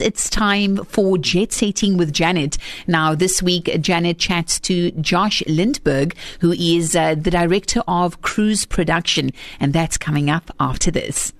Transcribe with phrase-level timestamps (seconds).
[0.00, 2.56] It's time for Jet Setting with Janet.
[2.86, 8.64] Now, this week, Janet chats to Josh Lindberg, who is uh, the director of cruise
[8.64, 11.32] production, and that's coming up after this.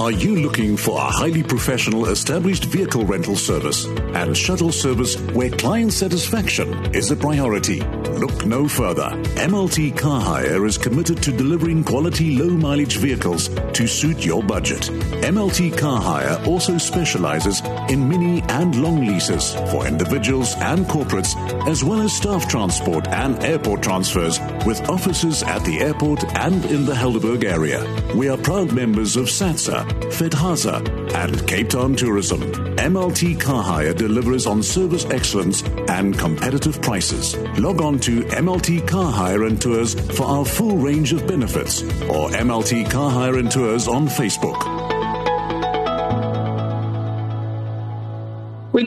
[0.00, 5.50] Are you looking for a highly professional established vehicle rental service and shuttle service where
[5.50, 7.80] client satisfaction is a priority?
[7.80, 9.08] Look no further.
[9.36, 14.90] MLT Car Hire is committed to delivering quality low mileage vehicles to suit your budget.
[15.24, 21.34] MLT Car Hire also specializes in mini and long leases for individuals and corporates,
[21.66, 26.84] as well as staff transport and airport transfers with offices at the airport and in
[26.84, 27.80] the Helderberg area.
[28.14, 32.40] We are proud members of SATSA FedHasa, and Cape Town Tourism.
[32.76, 37.36] MLT Car Hire delivers on service excellence and competitive prices.
[37.58, 42.30] Log on to MLT Car Hire and Tours for our full range of benefits or
[42.30, 44.83] MLT Car Hire and Tours on Facebook.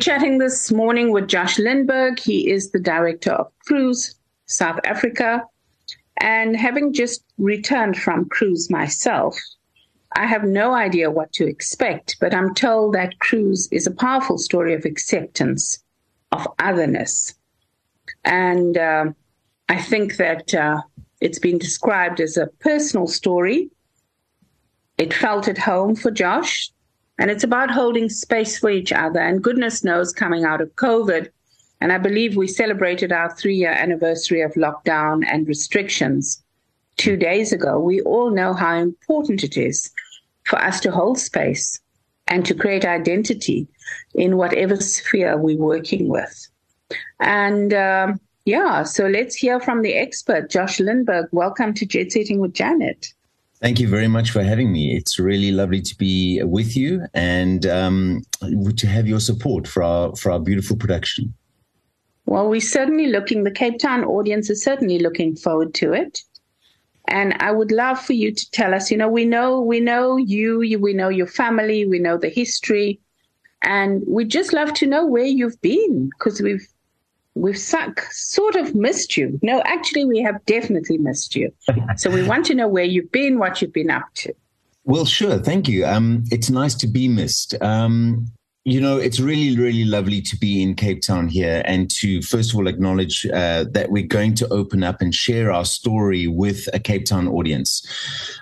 [0.07, 2.17] Chatting this morning with Josh Lindberg.
[2.17, 5.43] He is the director of Cruise South Africa.
[6.21, 9.37] And having just returned from Cruise myself,
[10.15, 14.37] I have no idea what to expect, but I'm told that Cruise is a powerful
[14.37, 15.83] story of acceptance,
[16.31, 17.35] of otherness.
[18.23, 19.07] And uh,
[19.67, 20.83] I think that uh,
[21.19, 23.71] it's been described as a personal story.
[24.97, 26.71] It felt at home for Josh,
[27.17, 29.19] and it's about holding space for each other.
[29.19, 31.29] And goodness knows, coming out of COVID,
[31.81, 36.41] and I believe we celebrated our three year anniversary of lockdown and restrictions
[36.97, 39.91] two days ago, we all know how important it is
[40.43, 41.79] for us to hold space
[42.27, 43.67] and to create identity
[44.15, 46.47] in whatever sphere we're working with.
[47.19, 51.27] And um, yeah, so let's hear from the expert, Josh Lindberg.
[51.31, 53.13] Welcome to Jet Setting with Janet.
[53.59, 54.95] Thank you very much for having me.
[54.95, 60.15] It's really lovely to be with you and um, to have your support for our
[60.15, 61.33] for our beautiful production.
[62.27, 63.45] Well, we're certainly looking.
[63.45, 66.21] The Cape Town audience is certainly looking forward to it.
[67.07, 70.17] And I would love for you to tell us, you know, we know, we know
[70.17, 72.99] you, you we know your family, we know the history,
[73.61, 76.67] and we just love to know where you've been because we've
[77.37, 79.39] we've suck, sort of missed you.
[79.41, 81.53] No, actually, we have definitely missed you.
[81.95, 84.33] so we want to know where you've been, what you've been up to.
[84.83, 85.37] Well, sure.
[85.39, 85.85] Thank you.
[85.85, 87.61] Um, it's nice to be missed.
[87.61, 88.27] Um,
[88.67, 92.51] you know, it's really, really lovely to be in Cape Town here and to first
[92.51, 96.67] of all acknowledge uh, that we're going to open up and share our story with
[96.73, 97.81] a Cape Town audience.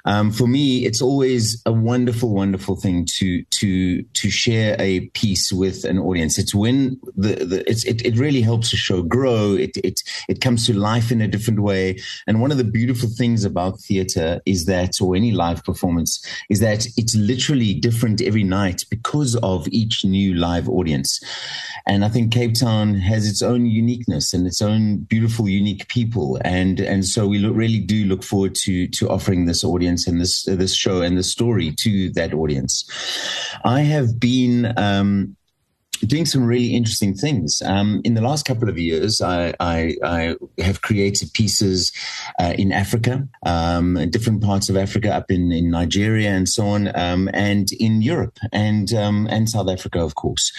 [0.06, 5.54] Um, for me, it's always a wonderful, wonderful thing to to to share a piece
[5.54, 6.40] with an audience.
[6.40, 9.54] It's when the, the it's, it it really helps the show grow.
[9.54, 12.00] It it it comes to life in a different way.
[12.26, 16.62] And one of the beautiful things about theatre is that, or any live performance, is
[16.62, 20.04] that it's literally different every night because of each
[20.34, 21.20] live audience.
[21.88, 26.40] And I think Cape Town has its own uniqueness and its own beautiful, unique people.
[26.44, 30.20] And, and so we look, really do look forward to, to offering this audience and
[30.20, 32.90] this, this show and the story to that audience.
[33.64, 35.36] I have been, um,
[36.02, 37.62] doing some really interesting things.
[37.66, 41.92] Um, in the last couple of years, I, I, I have created pieces
[42.40, 46.68] uh, in Africa, um, in different parts of Africa, up in, in Nigeria and so
[46.68, 50.52] on, um, and in Europe and um, and South Africa, of course.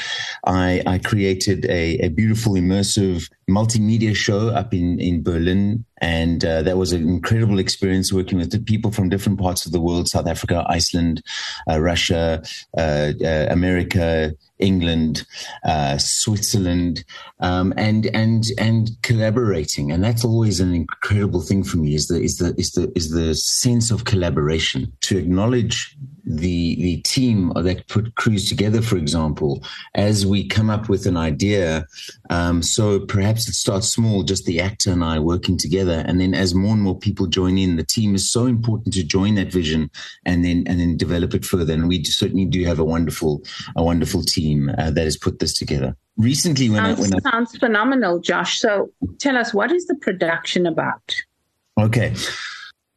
[0.44, 5.84] I, I created a, a beautiful, immersive multimedia show up in, in Berlin.
[6.00, 9.80] And uh, that was an incredible experience working with people from different parts of the
[9.80, 11.22] world South Africa, Iceland,
[11.70, 12.42] uh, Russia,
[12.76, 15.26] uh, uh America, England,
[15.64, 17.04] uh, Switzerland,
[17.40, 21.94] um, and and and collaborating, and that's always an incredible thing for me.
[21.94, 25.96] Is the is the is the is the sense of collaboration to acknowledge
[26.26, 29.64] the the team that put Cruise together, for example,
[29.94, 31.87] as we come up with an idea.
[32.28, 36.34] Um, so perhaps it starts small, just the actor and I working together, and then
[36.34, 39.52] as more and more people join in, the team is so important to join that
[39.52, 39.90] vision
[40.25, 41.73] and then and then develop it further.
[41.73, 43.43] And we certainly do have a wonderful
[43.76, 45.96] a wonderful team uh, that has put this together.
[46.17, 48.58] Recently, when sounds, I, when I, sounds phenomenal, Josh.
[48.58, 51.14] So tell us what is the production about?
[51.78, 52.14] Okay.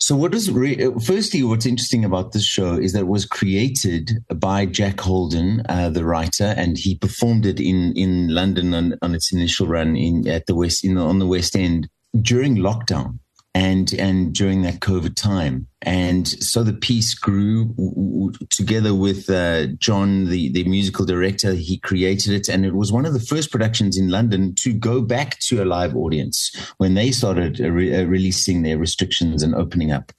[0.02, 4.24] So, what is re- firstly, what's interesting about this show is that it was created
[4.36, 9.14] by Jack Holden, uh, the writer, and he performed it in in London on, on
[9.14, 11.90] its initial run in at the West in, on the West End
[12.22, 13.20] during lockdown
[13.54, 15.68] and and during that COVID time.
[15.82, 21.54] And so the piece grew w- w- together with uh, John, the, the musical director.
[21.54, 25.02] He created it, and it was one of the first productions in London to go
[25.02, 29.56] back to a live audience when they started uh, re- uh, releasing their restrictions and
[29.56, 30.12] opening up.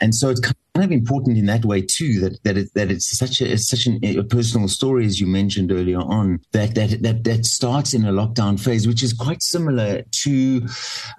[0.00, 3.16] And so it's kind of important in that way too that that it, that it's
[3.16, 7.00] such a it's such an, a personal story as you mentioned earlier on that that
[7.00, 10.66] that that starts in a lockdown phase which is quite similar to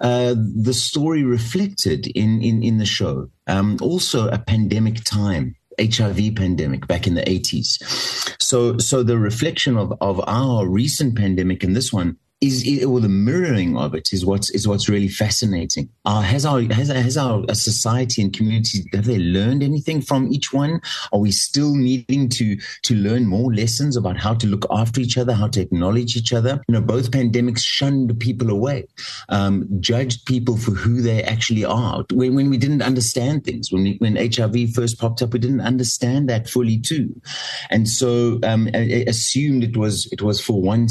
[0.02, 6.36] uh, the story reflected in in in the show um, also a pandemic time HIV
[6.36, 8.42] pandemic back in the 80s.
[8.42, 13.08] So, so the reflection of, of our recent pandemic and this one is or the
[13.08, 15.88] mirroring of it is what's is what's really fascinating.
[16.04, 20.52] Uh, has our has, has our society and community have they learned anything from each
[20.52, 20.80] one?
[21.12, 25.16] Are we still needing to to learn more lessons about how to look after each
[25.16, 26.62] other, how to acknowledge each other?
[26.68, 28.86] You know, both pandemics shunned people away,
[29.30, 32.04] um, judged people for who they actually are.
[32.12, 35.62] When, when we didn't understand things, when we, when HIV first popped up, we didn't
[35.62, 37.18] understand that fully too,
[37.70, 40.88] and so um, assumed it was it was for one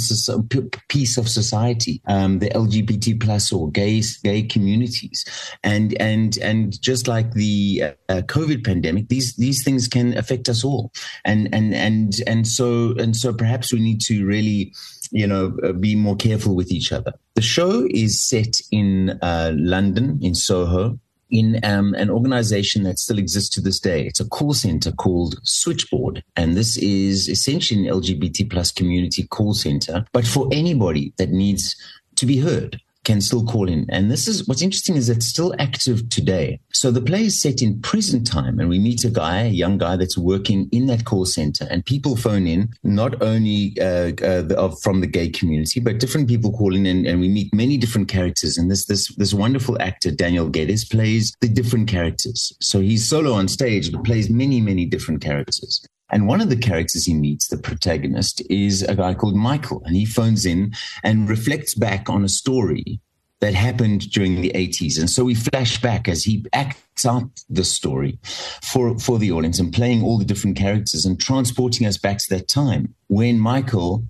[0.90, 5.20] piece of society, um, the LGBT plus or gay gay communities,
[5.64, 10.64] and and and just like the uh, COVID pandemic, these these things can affect us
[10.64, 10.92] all,
[11.24, 14.72] and and and and so and so perhaps we need to really
[15.12, 17.14] you know, uh, be more careful with each other.
[17.36, 21.00] The show is set in uh, London, in Soho,
[21.30, 24.06] in um, an organization that still exists to this day.
[24.06, 26.24] It's a call center called Switchboard.
[26.36, 31.76] And this is essentially an LGBT plus community call center, but for anybody that needs
[32.16, 33.86] to be heard can still call in.
[33.90, 36.60] And this is what's interesting is it's still active today.
[36.74, 39.78] So the play is set in present time, and we meet a guy, a young
[39.78, 44.42] guy that's working in that call center, and people phone in, not only uh, uh,
[44.42, 47.54] the, of, from the gay community, but different people call in, and, and, we meet
[47.54, 48.58] many different characters.
[48.58, 52.52] And this this this wonderful actor Daniel Geddes plays the different characters.
[52.60, 55.88] So he's solo on stage, but plays many many different characters.
[56.16, 59.84] And one of the characters he meets, the protagonist, is a guy called Michael.
[59.84, 60.72] And he phones in
[61.04, 63.02] and reflects back on a story
[63.42, 64.98] that happened during the 80s.
[64.98, 69.60] And so we flash back as he acts out the story for, for the audience
[69.60, 74.06] and playing all the different characters and transporting us back to that time when Michael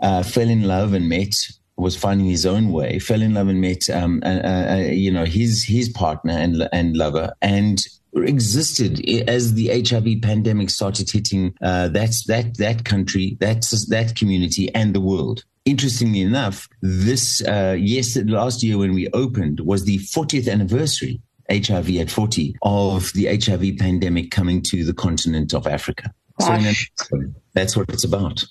[0.00, 1.34] uh, fell in love and met
[1.76, 5.26] was finding his own way, fell in love and met, um, uh, uh, you know,
[5.26, 11.88] his his partner and and lover, and existed as the HIV pandemic started hitting uh,
[11.88, 15.44] that that that country, that that community, and the world.
[15.64, 21.20] Interestingly enough, this uh, yes, last year when we opened was the 40th anniversary
[21.50, 26.12] HIV at 40 of the HIV pandemic coming to the continent of Africa.
[26.40, 26.90] Gosh.
[26.96, 27.22] So
[27.52, 28.44] that's what it's about.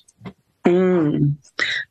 [0.66, 1.36] Mm,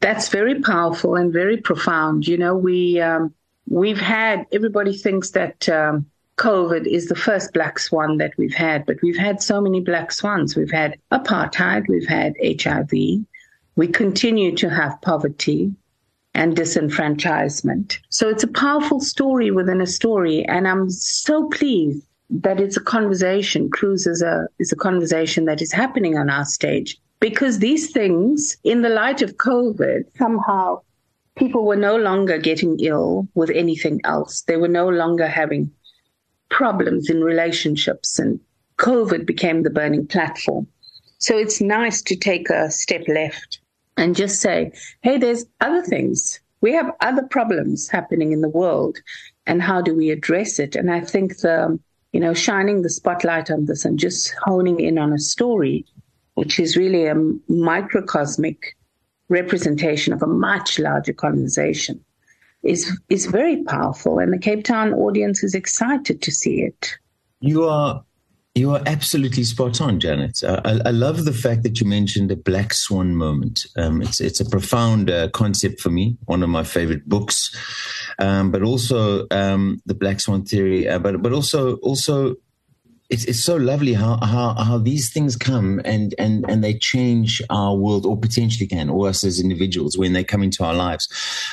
[0.01, 2.27] that's very powerful and very profound.
[2.27, 3.35] You know, we um,
[3.67, 6.07] we've had everybody thinks that um,
[6.41, 10.11] COVID is the first black swan that we've had, but we've had so many black
[10.11, 10.57] swans.
[10.57, 12.93] We've had apartheid, we've had HIV,
[13.77, 15.71] we continue to have poverty
[16.33, 17.99] and disenfranchisement.
[18.09, 22.85] So it's a powerful story within a story, and I'm so pleased that it's a
[22.97, 23.69] conversation.
[23.69, 28.57] Cruise is a is a conversation that is happening on our stage because these things,
[28.65, 30.81] in the light of COVID, somehow
[31.37, 34.41] people were no longer getting ill with anything else.
[34.43, 35.71] They were no longer having
[36.51, 38.39] problems in relationships, and
[38.77, 40.67] COVID became the burning platform.
[41.19, 43.61] So it's nice to take a step left
[43.97, 46.41] and just say, hey, there's other things.
[46.61, 48.99] We have other problems happening in the world,
[49.47, 50.77] and how do we address it?
[50.77, 51.79] And I think the,
[52.13, 55.87] you know, shining the spotlight on this and just honing in on a story
[56.35, 57.15] which is really a
[57.49, 58.77] microcosmic
[59.29, 62.03] representation of a much larger conversation,
[62.63, 66.99] is is very powerful, and the Cape Town audience is excited to see it.
[67.41, 68.05] You are
[68.55, 70.43] you are absolutely spot on, Janet.
[70.45, 73.65] I, I, love the fact that you mentioned a black swan moment.
[73.77, 77.55] Um, it's it's a profound uh, concept for me, one of my favorite books,
[78.19, 80.89] um, but also um, the black swan theory.
[80.89, 82.35] Uh, but but also also
[83.11, 87.43] it's, it's so lovely how, how, how these things come and, and, and they change
[87.51, 91.09] our world or potentially can, or us as individuals when they come into our lives.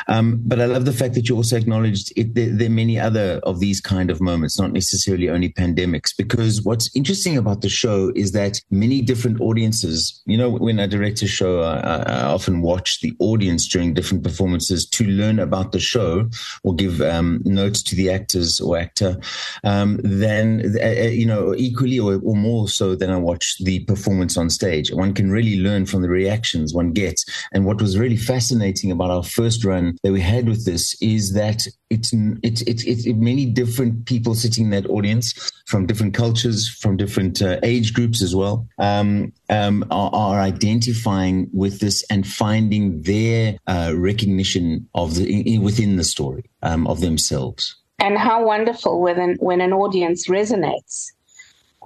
[0.07, 2.99] Um, but I love the fact that you also acknowledged it, there, there, are many
[2.99, 7.69] other of these kind of moments, not necessarily only pandemics, because what's interesting about the
[7.69, 12.23] show is that many different audiences, you know, when I direct a show, I, I
[12.25, 16.29] often watch the audience during different performances to learn about the show
[16.63, 19.17] or give um, notes to the actors or actor.
[19.63, 24.38] Um, then, uh, you know, equally or, or more so than I watch the performance
[24.38, 24.92] on stage.
[24.92, 27.25] One can really learn from the reactions one gets.
[27.51, 31.34] And what was really fascinating about our first run that we had with this is
[31.34, 32.13] that it's
[32.44, 37.60] it's it's, many different people sitting in that audience from different cultures, from different uh,
[37.63, 43.94] age groups as well, um, um, are, are, identifying with this and finding their uh,
[43.96, 47.75] recognition of the within the story um, of themselves.
[48.00, 51.12] And how wonderful when when an audience resonates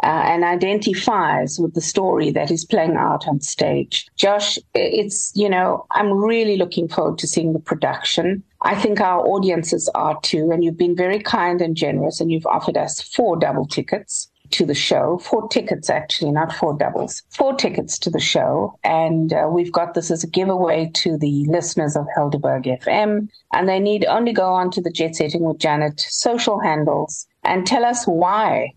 [0.03, 4.07] uh, and identifies with the story that is playing out on stage.
[4.15, 8.43] Josh, it's, you know, I'm really looking forward to seeing the production.
[8.61, 12.45] I think our audiences are too, and you've been very kind and generous, and you've
[12.45, 15.17] offered us four double tickets to the show.
[15.19, 17.23] Four tickets, actually, not four doubles.
[17.29, 18.77] Four tickets to the show.
[18.83, 23.29] And uh, we've got this as a giveaway to the listeners of Helderberg FM.
[23.53, 27.65] And they need only go on to the Jet Setting with Janet social handles and
[27.65, 28.73] tell us why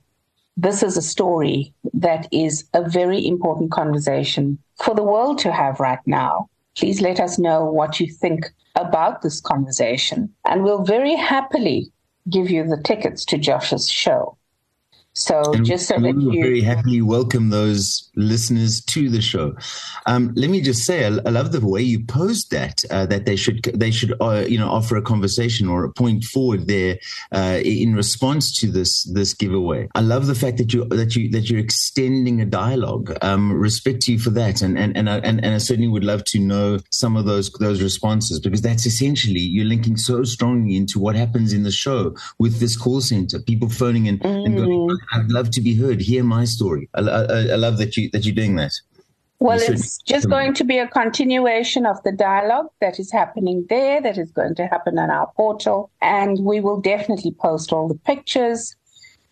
[0.57, 5.81] this is a story that is a very important conversation for the world to have
[5.81, 6.49] right now.
[6.77, 8.47] Please let us know what you think
[8.77, 11.91] about this conversation, and we'll very happily
[12.29, 14.37] give you the tickets to Josh's show.
[15.17, 19.55] So and just so that you very happily welcome those listeners to the show.
[20.07, 22.83] Um, let me just say, I, I, love the way you posed that.
[22.91, 26.25] Uh, that they should they should uh, you know offer a conversation or a point
[26.25, 26.99] forward there
[27.33, 29.89] uh, in response to this this giveaway.
[29.95, 33.17] I love the fact that you that you that you're extending a dialogue.
[33.23, 36.05] Um, respect to you for that, and and and I, and, and I certainly would
[36.05, 40.77] love to know some of those those responses because that's essentially you're linking so strongly
[40.77, 43.39] into what happens in the show with this call center.
[43.39, 44.45] People phoning in mm.
[44.45, 46.01] and going I'd love to be heard.
[46.01, 46.89] Hear my story.
[46.95, 48.73] I, I, I love that you that you're doing that.
[49.41, 54.01] Well, it's just going to be a continuation of the dialogue that is happening there,
[54.01, 55.91] that is going to happen on our portal.
[56.01, 58.75] And we will definitely post all the pictures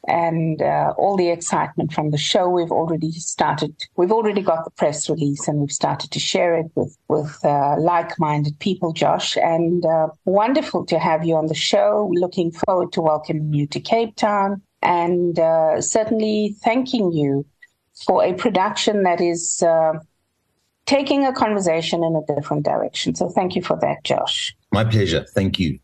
[0.07, 2.49] and uh, all the excitement from the show.
[2.49, 6.67] We've already started, we've already got the press release and we've started to share it
[6.75, 9.39] with, with uh, like minded people, Josh.
[9.39, 12.11] And uh, wonderful to have you on the show.
[12.13, 17.47] Looking forward to welcoming you to Cape Town and uh, certainly thanking you
[18.07, 19.93] for a production that is uh,
[20.87, 23.15] taking a conversation in a different direction.
[23.15, 24.55] So thank you for that, Josh.
[24.73, 25.25] My pleasure.
[25.35, 25.79] Thank you.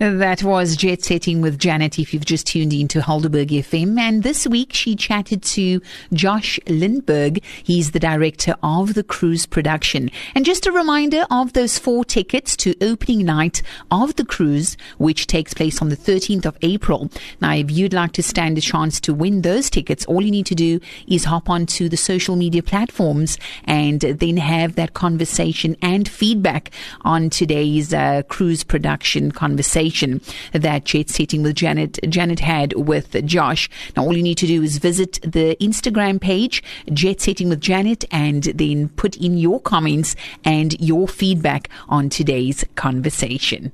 [0.00, 3.98] That was Jet Setting with Janet if you've just tuned in to Helderberg FM.
[3.98, 7.42] And this week she chatted to Josh Lindberg.
[7.64, 10.08] He's the director of the cruise production.
[10.36, 15.26] And just a reminder of those four tickets to opening night of the cruise, which
[15.26, 17.10] takes place on the 13th of April.
[17.40, 20.46] Now, if you'd like to stand a chance to win those tickets, all you need
[20.46, 20.78] to do
[21.08, 27.30] is hop onto the social media platforms and then have that conversation and feedback on
[27.30, 30.20] today's uh, cruise production conversation conversation
[30.52, 33.68] that Jet Setting with Janet, Janet had with Josh.
[33.96, 38.04] Now, all you need to do is visit the Instagram page, Jet Setting with Janet,
[38.10, 43.72] and then put in your comments and your feedback on today's conversation.